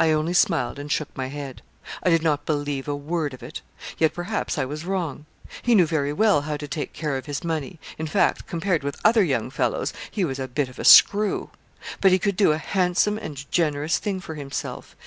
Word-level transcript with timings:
I 0.00 0.12
only 0.12 0.32
smiled 0.32 0.78
and 0.78 0.90
shook 0.90 1.14
my 1.14 1.26
head. 1.26 1.60
I 2.02 2.08
did 2.08 2.22
not 2.22 2.46
believe 2.46 2.88
a 2.88 2.96
word 2.96 3.34
of 3.34 3.42
it. 3.42 3.60
Yet, 3.98 4.14
perhaps, 4.14 4.56
I 4.56 4.64
was 4.64 4.86
wrong. 4.86 5.26
He 5.60 5.74
knew 5.74 5.84
very 5.84 6.10
well 6.14 6.40
how 6.40 6.56
to 6.56 6.66
take 6.66 6.94
care 6.94 7.18
of 7.18 7.26
his 7.26 7.44
money; 7.44 7.78
in 7.98 8.06
fact, 8.06 8.46
compared 8.46 8.82
with 8.82 8.98
other 9.04 9.22
young 9.22 9.50
fellows, 9.50 9.92
he 10.10 10.24
was 10.24 10.38
a 10.38 10.48
bit 10.48 10.70
of 10.70 10.78
a 10.78 10.86
screw. 10.86 11.50
But 12.00 12.12
he 12.12 12.18
could 12.18 12.36
do 12.36 12.52
a 12.52 12.56
handsome 12.56 13.18
and 13.18 13.44
generous 13.50 13.98
thing 13.98 14.20
for 14.20 14.36
himself. 14.36 14.96